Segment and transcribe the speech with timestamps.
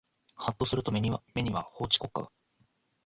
[0.35, 1.21] はっとすると目には
[1.69, 2.31] 法治国家が